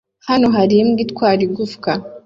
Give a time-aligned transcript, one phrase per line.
[0.27, 1.91] Hano hari imbwa itwaye igufwa